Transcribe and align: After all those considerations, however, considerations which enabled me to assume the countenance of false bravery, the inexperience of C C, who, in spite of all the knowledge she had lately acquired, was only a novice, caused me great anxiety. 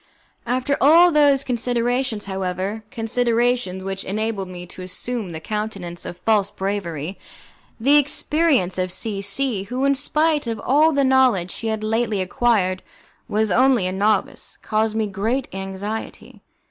After 0.47 0.77
all 0.81 1.11
those 1.11 1.43
considerations, 1.43 2.25
however, 2.25 2.83
considerations 2.89 3.83
which 3.83 4.03
enabled 4.03 4.47
me 4.47 4.65
to 4.65 4.81
assume 4.81 5.31
the 5.31 5.39
countenance 5.39 6.05
of 6.07 6.17
false 6.25 6.49
bravery, 6.49 7.19
the 7.79 7.91
inexperience 7.93 8.79
of 8.79 8.91
C 8.91 9.21
C, 9.21 9.65
who, 9.65 9.85
in 9.85 9.93
spite 9.93 10.47
of 10.47 10.59
all 10.61 10.91
the 10.91 11.03
knowledge 11.03 11.51
she 11.51 11.67
had 11.67 11.83
lately 11.83 12.19
acquired, 12.19 12.81
was 13.27 13.51
only 13.51 13.85
a 13.85 13.91
novice, 13.91 14.57
caused 14.63 14.95
me 14.95 15.05
great 15.05 15.47
anxiety. 15.53 16.41